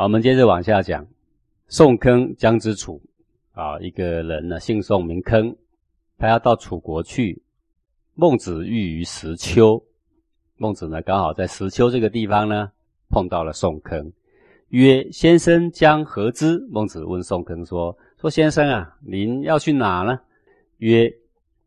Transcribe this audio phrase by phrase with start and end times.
[0.00, 1.06] 好，我们接着往下讲。
[1.68, 2.98] 宋坑将之楚，
[3.52, 5.54] 啊，一个人呢，姓宋名坑，
[6.16, 7.42] 他要到楚国去。
[8.14, 9.78] 孟子遇于石丘，
[10.56, 12.72] 孟子呢刚好在石丘这个地方呢
[13.10, 14.10] 碰到了宋坑，
[14.70, 20.18] 曰：“先生将何之？”孟子问宋坑说：“说先生啊，您要去哪呢？”
[20.80, 21.12] 曰：“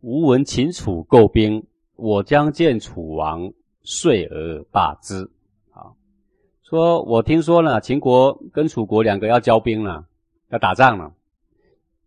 [0.01, 1.63] 吾闻秦楚构兵，
[1.97, 3.53] 我将见楚王，
[3.83, 5.29] 遂而罢之。”
[6.63, 10.05] 说我听说呢，秦国跟楚国两个要交兵了，
[10.49, 11.11] 要打仗了。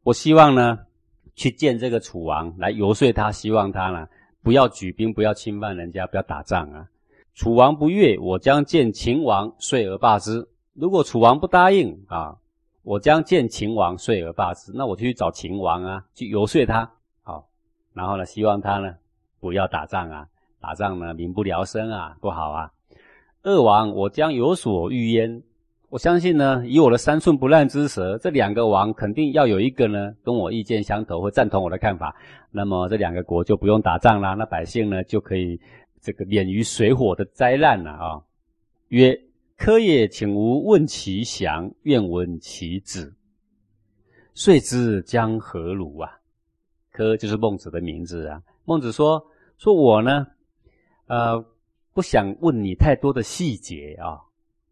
[0.03, 0.79] 我希望呢，
[1.35, 4.09] 去见这个楚王，来游说他，希望他呢
[4.43, 6.89] 不要举兵，不要侵犯人家，不要打仗啊。
[7.35, 10.49] 楚王不悦，我将见秦王，遂而罢之。
[10.73, 12.37] 如果楚王不答应啊，
[12.83, 14.73] 我将见秦王，遂而罢之。
[14.75, 16.91] 那我就去找秦王啊，去游说他，
[17.23, 17.47] 好，
[17.93, 18.95] 然后呢，希望他呢
[19.39, 20.27] 不要打仗啊，
[20.61, 22.73] 打仗呢民不聊生啊，不好啊。
[23.47, 25.41] 二王，我将有所欲焉。
[25.89, 32.13] 我相信呢，以我的三寸不烂之舌，这两个王肯定要有一个呢，跟我意见相投，会赞同我的看法。
[32.51, 35.61] 那么这两个国就不用打仗啦，那百姓呢就可以
[36.01, 38.21] 这个免于水火的灾难了啊。
[38.89, 39.17] 曰：
[39.57, 43.15] 科也，请吾问其详，愿闻其旨。
[44.35, 46.11] 遂之将何如啊？
[46.91, 48.43] 科就是孟子的名字啊。
[48.65, 49.25] 孟子说：
[49.57, 50.27] 说我呢，
[51.07, 51.45] 呃。
[51.97, 54.21] 不想问你太多的细节啊，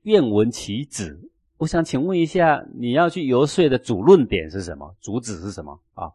[0.02, 1.18] 愿闻其旨。
[1.56, 4.94] 我想请问一下，你要去游说的主论点是什么？
[5.00, 6.12] 主旨是什么啊？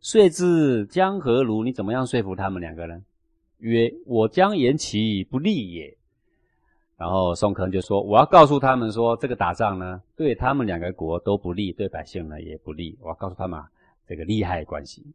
[0.00, 1.62] 说之将何如？
[1.62, 3.04] 你怎么样说服他们两个人？
[3.58, 5.96] 曰：我将言其不利也。
[6.96, 12.98] 然后宋坑就说：我要告诉他们说，这个打仗呢，对他们两个国都不利，对百姓呢也不利。
[13.00, 13.62] 我要告诉他们
[14.04, 15.06] 这个利害关系。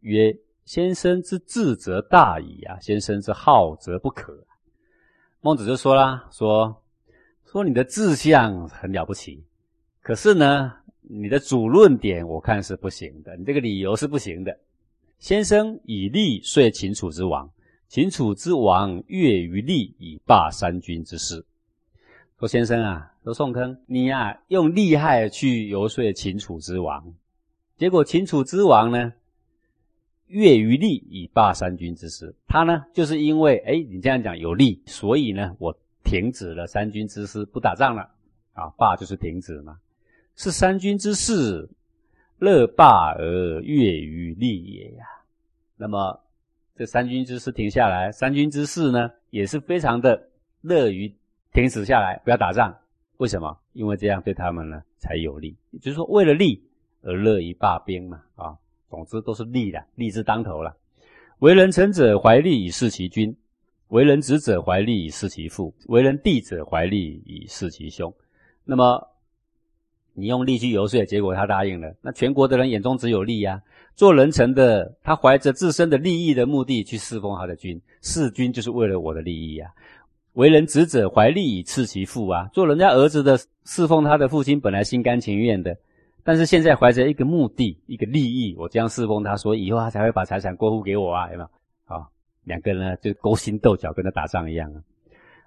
[0.00, 4.36] 曰：先生之智则大矣啊，先生之好则不可。
[5.42, 6.82] 孟子就说啦：“说
[7.46, 9.42] 说你的志向很了不起，
[10.02, 14.54] 可是呢，你的主论点我看是不行的，你这个理由是不行的。
[15.18, 17.50] 先生以利说秦楚之王，
[17.88, 21.42] 秦楚之王悦于利以霸三军之事。
[22.38, 27.14] 说先生啊，说宋坑，你呀用利害去游说秦楚之王，
[27.78, 29.14] 结果秦楚之王呢？”
[30.30, 38.08] 悦于利以霸三军之师，他呢就是因为哎，你这样讲有利，所以呢我停止了三军之师，不打仗了
[38.52, 38.70] 啊。
[38.78, 39.76] 霸就是停止嘛，
[40.36, 41.68] 是三军之事，
[42.38, 45.04] 乐霸而悦于利也呀。
[45.76, 46.20] 那么
[46.76, 50.30] 这三军之师停下来，三军之事呢也是非常的
[50.60, 51.12] 乐于
[51.52, 52.72] 停止下来，不要打仗。
[53.16, 53.58] 为什么？
[53.72, 56.62] 因为这样对他们呢才有利，也就是说为了利
[57.02, 58.56] 而乐于罢兵嘛啊。
[58.90, 60.76] 总之都是利的，利字当头了。
[61.38, 63.34] 为人臣者怀利以事其君，
[63.88, 68.12] 为人子者怀利以事其父，为人弟者怀利以事其兄。
[68.64, 69.08] 那么
[70.12, 71.94] 你用利去游说，结果他答应了。
[72.02, 73.62] 那全国的人眼中只有利呀。
[73.94, 79.70] 做人臣的，他怀着自身的利益的目的去侍奉他的君，弑君就是为了我的利益呀。
[80.34, 85.76] 为人子者怀利以事其父啊，做人家儿子的侍奉他的父亲，本来心甘情愿的。
[86.22, 91.94] 但是现在怀着一个目的、一个利益，我这样侍奉他，所以以后他才会把财产过户给我啊，有没有？
[91.94, 92.06] 啊，
[92.44, 94.82] 两个人呢就勾心斗角，跟他打仗一样啊。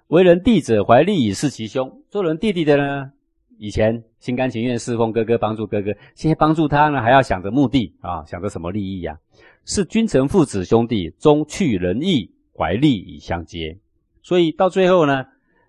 [0.08, 3.10] 为人弟者怀利以事其兄，做人弟弟的呢，
[3.58, 9.18] 以前心甘情愿侍奉哥哥，帮助哥哥，现在帮助他呢，还要想着目的啊，想着什么利益呀？
[9.64, 13.78] 是君臣父子兄弟，终去仁义，怀利以相接。
[14.22, 15.24] 所以到最后呢，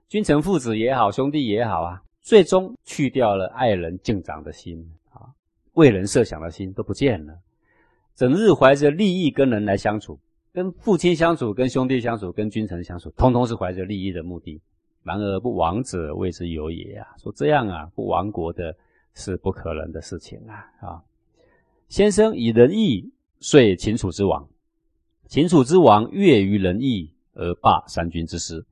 [0.09, 2.01] 君臣父子也好，兄弟也好啊。
[2.25, 5.29] 最终去掉了爱人敬长的心啊，
[5.73, 7.37] 为人设想的心都不见了，
[8.15, 10.19] 整日怀着利益跟人来相处，
[10.51, 14.59] 跟父亲相处，跟兄弟相处，跟君臣相处，通通是怀着利益的目的。
[15.03, 18.75] 然而不亡者谓之有也啊，说这样啊，不亡国的
[19.13, 21.03] 是不可能的事情啊啊！
[21.89, 23.07] 先生以仁义
[23.39, 24.49] 遂秦楚之王，
[25.27, 28.65] 秦楚之王悦于仁义而罢三军之师，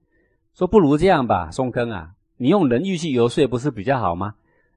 [0.56, 2.13] 说不如这样吧，宋坑啊。
[2.38, 4.36] 你用仁义去游说不是比较好吗？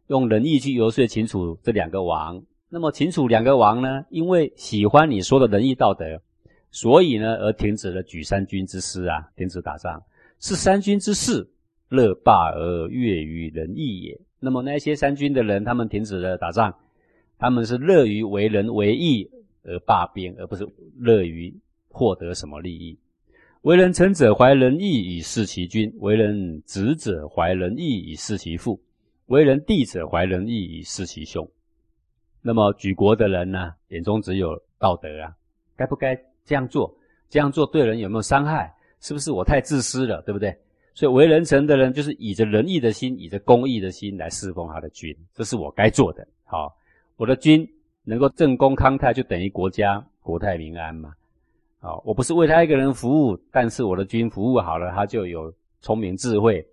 [0.09, 4.05] 用仁义去游说秦楚这两个王，那么秦楚两个王呢？
[4.11, 6.23] 因为喜欢你说的仁义道德，
[6.71, 10.03] 所以呢而停止了举三军之师啊，停止打仗，
[10.39, 11.49] 是三军之事，
[11.89, 14.21] 乐罢而悦于仁义也。
[14.39, 16.73] 那么那些三军的人，他们停止了打仗，
[17.39, 19.29] 他们是乐于为仁为义
[19.65, 21.53] 而罢兵，而不是乐于
[21.89, 22.97] 获得什么利益。
[23.67, 28.81] 为人臣者怀仁义以事其君，为人子者怀仁义以事其父，
[29.27, 31.45] 为人弟者怀仁义以事其兄。
[32.43, 35.35] 那么举国的人呢，眼中只有道德啊，
[35.75, 36.15] 该不该
[36.45, 36.97] 这样做？
[37.29, 38.73] 这样做对人有没有伤害？
[39.01, 40.23] 是不是我太自私了？
[40.23, 40.57] 对不对？
[40.95, 46.25] 所以为人臣的人，就是以着仁义的心，以着公义的心来侍奉他的君，这是我该做的。
[46.45, 46.73] 好，
[47.17, 47.69] 我的君
[48.05, 51.13] 能够正公康泰，就等于国家国泰民安嘛。
[51.87, 56.67] 好，我不是为他一个人服务，但是我的君服务好了，他就有聪明智慧，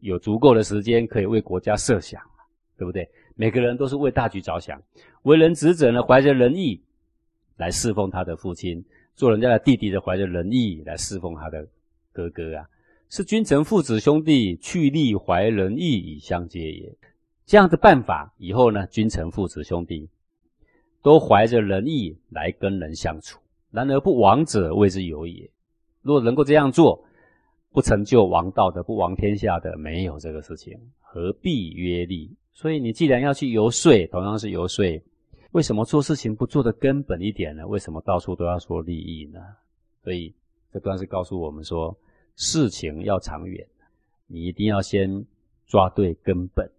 [0.00, 2.20] 有足够的时间可以为国家设想，
[2.76, 3.08] 对不对？
[3.34, 4.78] 每个人都是为大局着想。
[5.22, 6.78] 为人子者呢，怀着仁义
[7.56, 8.78] 来侍奉他的父亲；
[9.14, 11.66] 做人家的弟弟的，怀着仁义来侍奉他的
[12.12, 12.68] 哥哥啊。
[13.08, 16.94] 是君臣父子兄弟去利怀仁义以相接也。
[17.46, 20.10] 这样的办法以后呢，君臣父子兄弟
[21.02, 23.38] 都怀着仁义来跟人相处。
[23.72, 25.50] 然而不亡者谓之有也。
[26.02, 27.04] 若能够这样做，
[27.72, 32.36] 不成就王道的，不亡天下的，没有这个事情，何必约利？
[32.52, 34.84] 所以你既然要去游说，同样是游说，
[35.52, 37.66] 为什么做事情不做的根本一点呢？
[37.66, 39.40] 为什么到处都要说利益呢？
[40.04, 40.34] 所以
[40.70, 41.96] 这段是告诉我们说，
[42.36, 43.66] 事情要长远，
[44.26, 45.24] 你一定要先
[45.66, 46.70] 抓对根本。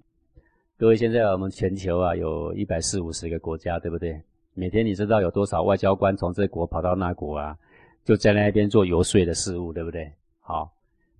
[0.78, 4.22] 各位，现在我们全球啊，有一百四五十个国家，对不对？
[4.54, 7.58] 每天你知道有多少外交官从这国跑到那国啊，
[8.04, 10.12] 就在那边做游说的事务，对不对？
[10.40, 10.72] 好，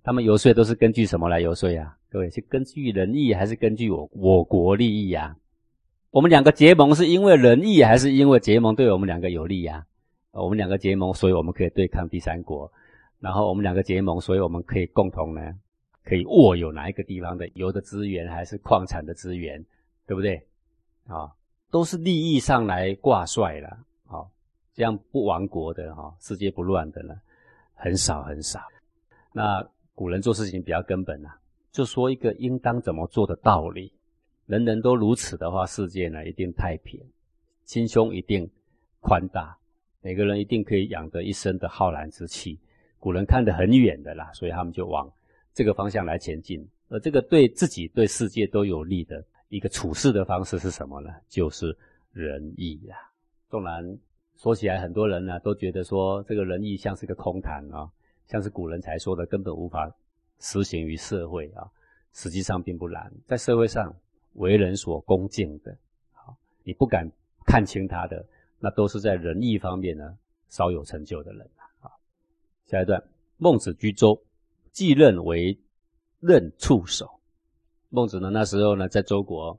[0.02, 1.96] 他们游说都是根据什么来游说呀？
[2.10, 5.36] 各位是根据仁义还是根据我我国利益呀？
[6.10, 9.84] 我们两个结盟是因为仁义还是因为结盟对我们两个有利呀？
[10.30, 12.70] 我们两个结盟，所以我们可以对抗第三国。
[13.18, 15.40] 然后我们两个结盟，所以我们可以共同呢，
[16.04, 19.64] 可以握有哪一个地方的油的资源还是矿产的资源，
[20.06, 20.36] 对不对？
[21.08, 21.32] 啊，
[21.74, 23.76] 都是利益上来挂帅了。
[24.06, 24.30] 好，
[24.72, 27.16] 这样不亡国的哈，世界不乱的呢，
[27.74, 28.60] 很少很少。
[29.32, 31.36] 那古人做事情比较根本啊。
[31.72, 33.92] 就说一个应当怎么做的道理，
[34.46, 37.04] 人人都如此的话，世界呢一定太平，
[37.64, 38.48] 心胸一定
[39.00, 39.58] 宽大，
[40.00, 42.56] 每个人一定可以养得一身的浩然之气。
[43.00, 45.10] 古人看得很远的啦，所以他们就往
[45.52, 46.64] 这个方向来前进。
[46.88, 51.10] 而这个对自己、对世界都有利的一个处事的方式是什么呢？
[51.28, 51.76] 就是
[52.12, 52.96] 仁义呀。
[53.48, 53.98] 纵然
[54.36, 57.88] 说起来，很多人呢都觉得说这个仁义像是个空谈啊，
[58.26, 59.92] 像是古人才说的，根本无法。
[60.40, 61.70] 实行于社会啊，
[62.12, 63.10] 实际上并不难。
[63.24, 63.94] 在社会上
[64.34, 65.74] 为人所恭敬的，
[66.12, 67.08] 好，你不敢
[67.46, 68.26] 看清他的，
[68.58, 70.18] 那都是在仁义方面呢
[70.48, 71.48] 稍有成就的人
[71.80, 71.88] 啊。
[72.66, 73.02] 下一段，
[73.38, 74.20] 孟子居周，
[74.72, 75.56] 继任为
[76.18, 77.08] 任处守。
[77.94, 79.56] 孟子呢那时候呢在周国，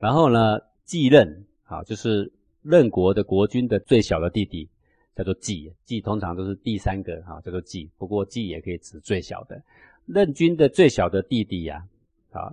[0.00, 4.68] 然后呢继任，好，就是任国的国君的最小的弟弟，
[5.14, 5.72] 叫做季。
[5.84, 7.88] 季通常都是第三个哈，叫做季。
[7.96, 9.62] 不过季也可以指最小的。
[10.04, 11.84] 任君的最小的弟弟呀，
[12.32, 12.52] 啊，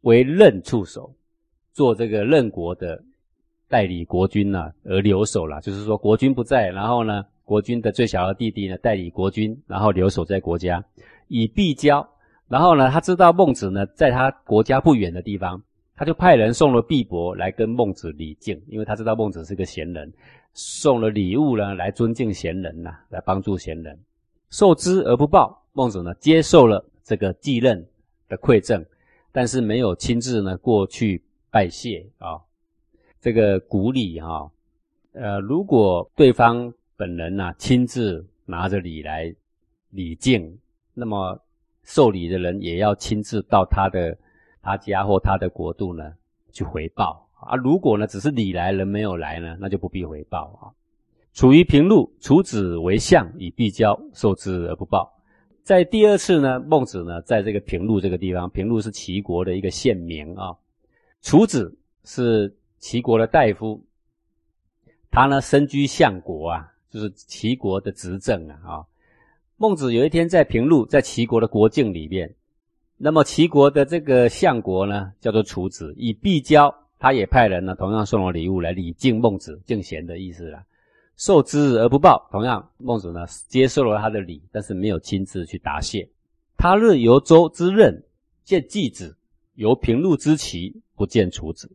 [0.00, 1.12] 为任处守，
[1.74, 3.04] 做这个任国的
[3.68, 5.60] 代理国君呢，而留守了。
[5.60, 10.82] 就是说，国君不在，然后呢，国君的最小的弟弟呢，代理国君，然后留守在国家，
[11.28, 12.08] 以必交。
[12.48, 15.62] 然后呢，他知道孟子呢，在他国家不远的地方，
[15.94, 20.12] 他就派人送了毕帛来跟孟子礼敬，因为他知道孟子是个贤人，
[20.54, 23.98] 送了礼物呢，来尊敬贤人呐，来帮助贤人，
[24.50, 25.62] 受之而不报。
[25.72, 27.86] 孟子呢，接受了这个继任
[28.28, 28.84] 的馈赠，
[29.30, 32.40] 但是没有亲自呢过去拜谢啊。
[33.20, 34.50] 这个古礼哈，
[35.12, 39.32] 呃，如果对方本人呢亲自拿着礼来
[39.90, 40.58] 礼敬，
[40.94, 41.38] 那么
[41.88, 44.14] 受礼的人也要亲自到他的
[44.60, 46.12] 他家或他的国度呢
[46.52, 47.56] 去回报啊。
[47.56, 50.68] 如果呢只是礼来人没有来呢，那就不必回报啊。
[51.32, 55.10] 处于平路，楚子为相以必交，受之而不报。
[55.62, 60.54] 在第二次呢，孟子呢，在这个平陆这个地方，平陆是齐国的一个县名啊。
[61.22, 61.74] 楚子
[62.04, 63.82] 是齐国的大夫，
[65.10, 68.60] 他呢身居相国啊，就是齐国的执政啊。
[68.64, 68.84] 啊，
[69.60, 72.32] 孟子有一天在平陆，在齐国的国境里面，
[72.96, 80.64] 那么齐国的这个相国呢，叫做楚子，以必交，他也派人呢，同样送了礼物来礼敬孟子，敬贤的意思啦。
[81.16, 86.08] 受之而不报，同样，孟子呢接受了他的礼，但是没有亲自去答谢。
[86.56, 88.00] 他日由周之任
[88.44, 89.16] 见季子，
[89.56, 91.68] 由平陆之齐不见楚子。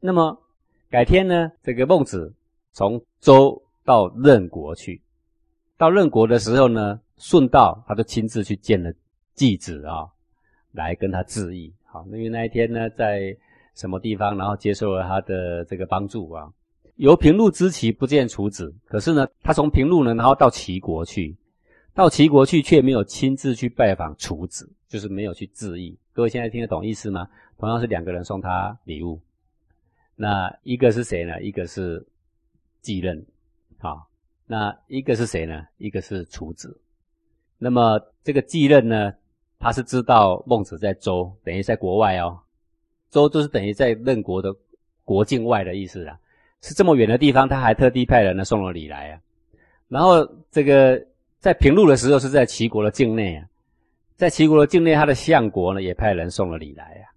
[0.00, 0.40] 那么
[0.88, 2.32] 改天呢，这个孟子
[2.72, 5.02] 从周到任国去，
[5.76, 8.92] 到任国的时候呢，顺道他就亲自去见了
[9.34, 10.08] 季子啊，
[10.72, 11.72] 来跟他致意。
[11.84, 13.36] 好，因为那一天呢，在
[13.74, 16.52] 什么地方，然后接受了他的这个帮助啊。
[16.96, 21.36] 由平陆之齐不见楚子，可是呢，他从平陆呢，然后到齐国去，
[21.94, 25.96] 到齐国去却没有亲自去拜访楚子，就是没有去致意。
[26.12, 27.28] 各位现在听得懂意思吗？
[27.56, 29.20] 同样是两个人送他礼物，
[30.16, 31.40] 那一个是谁呢？
[31.40, 32.04] 一个是
[32.80, 33.24] 继任，
[33.78, 34.08] 好，
[34.46, 35.66] 那一个是谁呢？
[35.76, 36.80] 一个是楚子。
[37.58, 39.12] 那么这个继任呢，
[39.58, 42.38] 他是知道孟子在周，等于在国外哦，
[43.10, 44.54] 周就是等于在任国的
[45.04, 46.18] 国境外的意思啦，
[46.62, 49.20] 是这么远的地方，他还特地派人呢送了礼来啊。
[49.88, 51.04] 然后这个
[51.38, 53.48] 在平陆的时候是在齐国的境内啊，
[54.14, 57.10] 在齐国的境内，他的相国呢也派人送了礼来啊。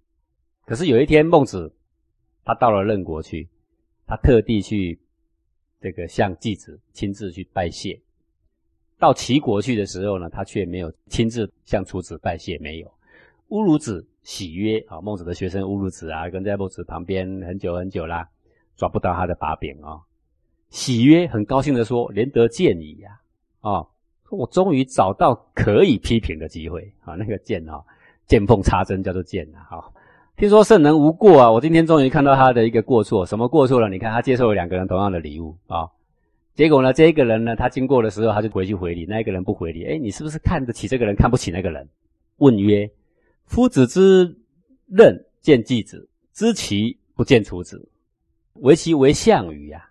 [0.64, 1.72] 可是有一天孟子
[2.44, 3.48] 他到了任国去，
[4.06, 4.98] 他特地去
[5.80, 8.00] 这个向季子亲自去拜谢。
[9.02, 12.88] 到齐国去的时候呢，他却没有亲自向楚子拜谢，没有。
[13.48, 18.24] 乌鲁子喜曰：“啊，孟子的学生乌鲁子啊，跟在孟子旁边很久很久啦，
[18.76, 19.98] 抓不到他的把柄啊。
[20.70, 23.10] 喜曰，很高兴的说：‘连得见矣呀！
[23.60, 23.84] 啊，
[24.30, 27.14] 我终于找到可以批评的机会啊！
[27.14, 27.82] 那个见啊，
[28.28, 29.66] 见缝插针叫做见啊！
[29.68, 29.92] 好，
[30.36, 33.88] 听说圣人无过啊，我今天终于看到他的一个过错，什么过错了？
[33.88, 35.88] 你看他接受了两个人同样的礼物啊。”
[36.54, 39.84] 结果呢，这一个人呢，他经过的时候，他就回去回礼；那一个人不回礼。
[39.86, 41.88] 哎，你是不是看得起这个人，看不起那个人？
[42.36, 42.90] 问曰
[43.46, 44.36] ：“夫子之
[44.86, 47.88] 任见季子，知其不见楚子，
[48.56, 49.88] 唯其为项羽呀？”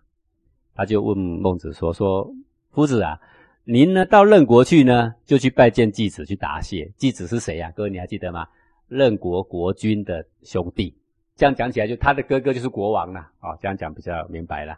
[0.76, 2.32] 他就问孟子说：“说
[2.70, 3.20] 夫子啊，
[3.64, 6.92] 您呢到任国去呢，就去拜见季子，去答谢。
[6.96, 7.72] 季子是谁呀？
[7.76, 8.48] 各位你还记得吗？
[8.88, 10.96] 任国国君的兄弟。
[11.36, 13.20] 这样讲起来，就他的哥哥就是国王了。
[13.42, 14.78] 哦，这样讲比较明白了。”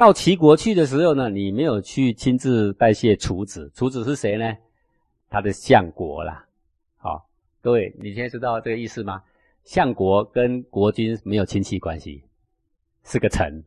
[0.00, 3.70] 到齐国去的时候呢，你没有去亲自拜谢楚子。
[3.74, 4.56] 楚子是谁呢？
[5.28, 6.42] 他的相国啦。
[6.96, 7.28] 好，
[7.60, 9.22] 各位，你现在知道这个意思吗？
[9.62, 12.24] 相国跟国君没有亲戚关系，
[13.04, 13.62] 是个臣。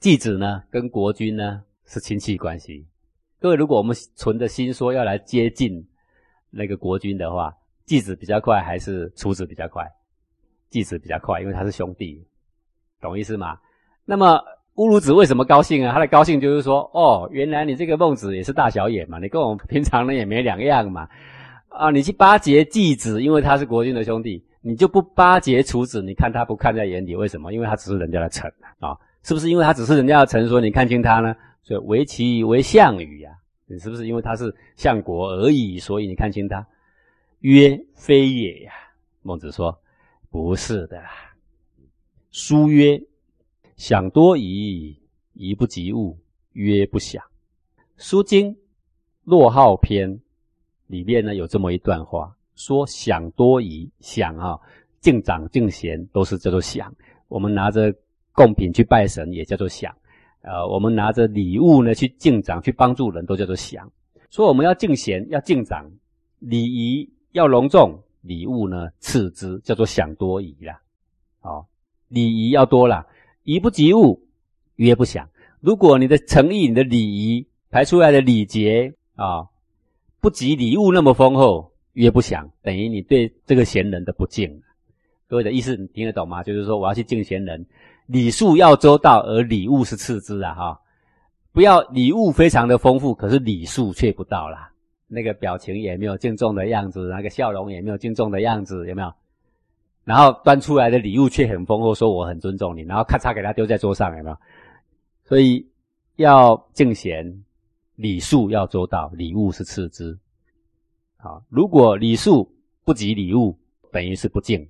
[0.00, 2.86] 季子呢，跟国君呢是亲戚关系。
[3.38, 5.86] 各位，如果我们存的心说要来接近
[6.48, 7.54] 那个国君的话，
[7.84, 9.86] 季子比较快还是楚子比较快？
[10.70, 12.26] 季子比较快，因为他是兄弟，
[13.02, 13.60] 懂意思吗？
[14.06, 14.42] 那么。
[14.76, 15.92] 乌鲁子为什么高兴啊？
[15.92, 21.06] 他的高兴就是说，哦，原来你这个孟子也是大小眼嘛，你跟我们平常人也没两样嘛。
[21.68, 26.00] 啊，你去巴结季子，因为他是国君的兄弟，你就不巴结楚子？
[26.00, 27.52] 你看他不看在眼里，为什么？
[27.52, 29.50] 因为他只是人家的臣啊，是不是？
[29.50, 31.34] 因为他只是人家的臣，所以你看清他呢？
[31.62, 33.30] 所以为其为项羽呀，
[33.66, 34.06] 你是不是？
[34.06, 36.66] 因为他是相国而已，所以你看清他？
[37.40, 38.72] 曰非也呀。
[39.20, 39.78] 孟子说，
[40.30, 40.98] 不是的。
[42.30, 42.98] 书曰。
[43.82, 44.96] 想多疑，
[45.32, 46.16] 疑不及物，
[46.52, 47.20] 曰不想。
[47.96, 48.54] 《书经·
[49.24, 50.08] 落号篇》
[50.86, 54.56] 里面呢有这么一段话，说想多疑，想啊，
[55.00, 56.94] 敬长敬贤都是叫做想。
[57.26, 57.92] 我们拿着
[58.30, 59.92] 贡品去拜神也叫做想，
[60.42, 63.90] 呃，我们拿着礼物呢去敬长去帮助人都叫做想。
[64.30, 65.90] 说我们要敬贤要敬长，
[66.38, 70.80] 礼仪要隆重，礼物呢次之，叫做想多疑啦。
[71.40, 71.66] 哦，
[72.06, 73.04] 礼仪要多啦。
[73.44, 74.22] 宜不及物，
[74.76, 75.28] 曰不祥。
[75.60, 79.46] 如果你的诚意、你的礼仪排出来的礼节啊，
[80.20, 84.62] 不及礼物那么丰厚，曰不祥，等于你对这个贤人的不敬。
[85.28, 86.42] 各位的意思你听得懂吗？
[86.42, 87.64] 就是说我要去敬贤人，
[88.06, 90.54] 礼数要周到，而礼物是次之啊！
[90.54, 90.80] 哈，
[91.52, 94.70] 不要礼物非常的丰富，可是礼数却不到啦。
[95.08, 99.12] 那个表情也没有敬重的样子，那个笑容也没有敬重的样子，有没有？
[100.04, 104.36] 然后端出来的礼物却很丰厚，说我很尊重你，然后咔嚓给他丢在桌上，有没有？
[105.24, 105.64] 所以
[106.16, 107.44] 要敬贤，
[107.94, 110.18] 礼数要周到，礼物是次之。
[111.18, 113.56] 好，如果礼数不及礼物，
[113.92, 114.68] 等于是不敬。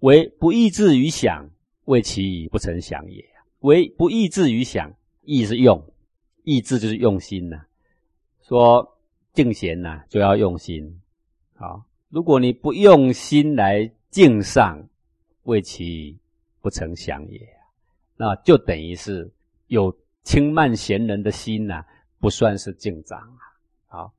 [0.00, 1.46] 为不义志于享，
[1.84, 3.22] 为其不曾享也。
[3.60, 5.84] 为不义志于享，义是用，
[6.44, 7.60] 义志就是用心呐。
[8.40, 8.96] 说
[9.34, 10.98] 敬贤呐，就要用心。
[11.54, 13.92] 好，如果你不用心来。
[14.12, 14.78] 敬上
[15.44, 16.18] 为其
[16.60, 17.40] 不曾想也，
[18.14, 19.28] 那就等于是
[19.68, 19.90] 有
[20.22, 21.82] 轻慢贤人的心呐，
[22.20, 23.40] 不算是敬长啊。
[23.86, 24.12] 好，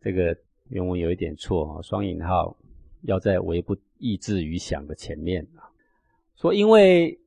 [0.00, 0.34] 这个
[0.70, 2.56] 原文有一点错啊，双引号
[3.02, 5.68] 要在为不抑制于想的前面啊。
[6.36, 7.20] 说因为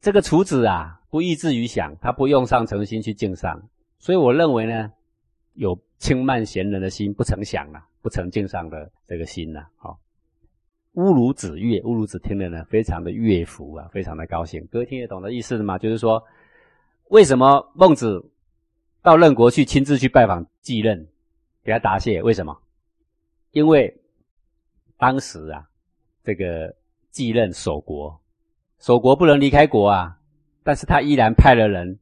[0.00, 3.60] 这个厨子啊不抑制于想，他不用上诚心去敬上，
[3.98, 4.92] 所以我认为呢，
[5.54, 9.66] 有轻慢贤人的心，不曾想啊，不曾敬上的这个心呐。
[9.76, 9.98] 好。
[10.98, 14.66] 乌鲁子乐，乌鲁子听了呢，非常的乐服啊，非常的高兴。
[14.66, 15.78] 各位听得懂的意思吗？
[15.78, 16.20] 就是说，
[17.10, 18.20] 为什么孟子
[19.00, 21.06] 到任国去亲自去拜访继任，
[21.62, 22.20] 给他答谢？
[22.20, 22.60] 为什么？
[23.52, 23.96] 因为
[24.96, 25.64] 当时啊，
[26.24, 26.74] 这个
[27.12, 28.20] 继任守国，
[28.80, 30.18] 守国不能离开国啊，
[30.64, 31.96] 但是他依然派了人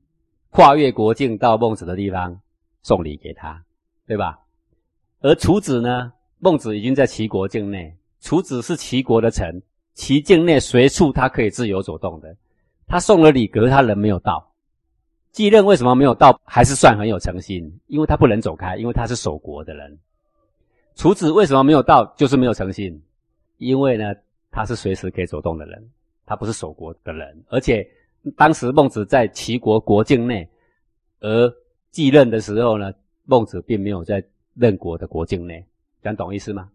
[0.48, 2.40] 跨越国境到孟子的地方
[2.82, 3.62] 送礼给他，
[4.06, 4.38] 对吧？
[5.20, 7.94] 而楚子呢，孟子已经在齐国境内。
[8.20, 9.62] 楚子是齐国的臣，
[9.94, 12.36] 齐境内随处他可以自由走动的。
[12.86, 14.52] 他送了礼，可是他人没有到。
[15.32, 16.40] 继任为什么没有到？
[16.44, 19.98] 还是算很有诚心，因为他不能走开，因为他是守国的人。
[20.94, 22.06] 楚子为什么没有到？
[22.16, 22.98] 就是没有诚心，
[23.58, 24.14] 因为呢，
[24.50, 25.90] 他是随时可以走动的人，
[26.24, 27.86] 他不是守国的人，而且
[28.34, 30.48] 当时孟子在齐国国境内，
[31.20, 31.54] 而
[31.90, 32.90] 继任的时候呢，
[33.24, 35.62] 孟子并没有在任国的国境内，
[36.02, 36.70] 讲懂意思吗？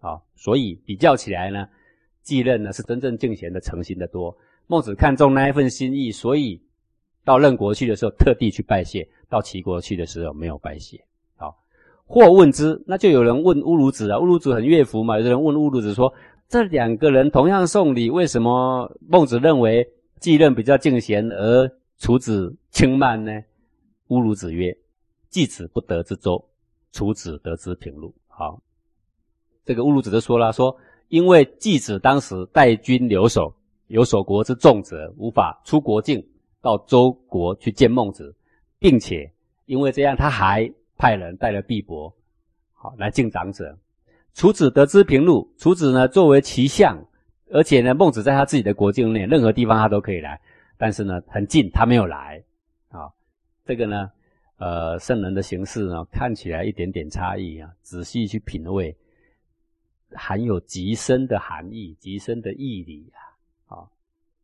[0.00, 1.68] 啊，所以比较起来呢，
[2.22, 4.36] 继任呢是真正敬贤的诚心的多。
[4.66, 6.60] 孟子看中那一份心意，所以
[7.24, 11.04] 到任国去的时候特地去拜谢，到齐国去的时候没有拜谢。
[11.36, 11.56] 好
[12.04, 15.18] 或问之，那就有人问乌鲁子啊，乌鲁子很乐服嘛。
[15.18, 16.12] 有人问乌鲁子说
[16.48, 19.88] ：“这两个人同样送礼，为什么孟子认为
[20.20, 23.32] 继任比较敬贤，而楚子轻慢呢？”
[24.08, 24.76] 乌鲁子曰
[25.30, 26.44] ：“季子不得之舟，
[26.92, 28.60] 楚子得之平路。”好，
[29.66, 30.74] 这个乌鲁子就说了：“说
[31.08, 33.54] 因为季子当时带军留守，
[33.88, 36.26] 有守国之重者，无法出国境
[36.62, 38.34] 到周国去见孟子，
[38.78, 39.30] 并且
[39.66, 42.10] 因为这样，他还。”派人带了毕帛，
[42.72, 43.78] 好来敬长者。
[44.32, 46.98] 楚子得知平路，楚子呢作为骑相，
[47.50, 50.40] 而且呢孟子在他自己的国境内，任何地方他都可以来，
[50.78, 52.42] 但是呢很近，他没有来。
[52.88, 53.12] 啊，
[53.66, 54.10] 这个呢，
[54.56, 58.96] 呃，圣人的形式呢看起来一点点差异啊，仔细去品味，
[60.12, 63.88] 含有极深的含义、极深的义理啊，啊，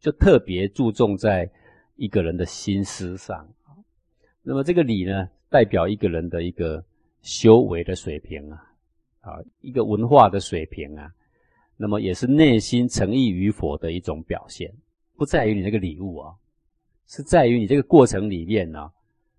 [0.00, 1.50] 就特别注重在
[1.97, 3.49] 一个人的心思上。
[4.42, 5.28] 那么这个礼呢？
[5.49, 6.83] 代表一个人的一个
[7.21, 8.73] 修为的水平啊，
[9.21, 11.12] 啊，一个文化的水平啊，
[11.76, 14.75] 那么也是内心诚意与否的一种表现，
[15.14, 16.35] 不在于你那个礼物啊，
[17.07, 18.90] 是在于你这个过程里面呢，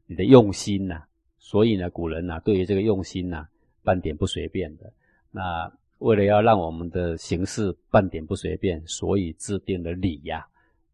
[0.05, 1.03] 你的用心呐。
[1.39, 3.47] 所以呢，古人呐，对于这个用心呐，
[3.83, 4.93] 半点不随便的。
[5.31, 5.69] 那
[6.03, 10.45] 为了要让我们的行事半点不随便，所以制定了礼呀。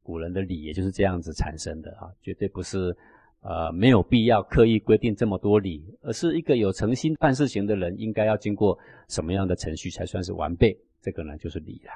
[0.03, 2.95] 古人的礼也就是这样子产生的啊，绝对不是。
[3.41, 10.77] 呃，没有必要刻意规定这么多礼，而是一个有诚心办事情的人，应该要经过什么样的程序才算是完备？
[11.01, 11.91] 这个呢，就是礼了。